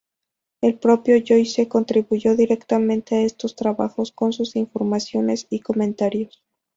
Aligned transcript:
El 0.61 0.79
propio 0.79 1.17
Joyce 1.23 1.67
contribuyó 1.67 2.35
directamente 2.35 3.13
a 3.17 3.21
estos 3.21 3.55
trabajos 3.55 4.11
con 4.11 4.33
sus 4.33 4.55
informaciones 4.55 5.45
y 5.51 5.59
comentarios. 5.59 6.41